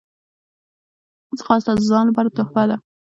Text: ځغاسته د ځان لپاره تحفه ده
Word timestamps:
ځغاسته 1.37 1.71
د 1.75 1.79
ځان 1.89 2.05
لپاره 2.09 2.29
تحفه 2.37 2.63
ده 2.69 2.75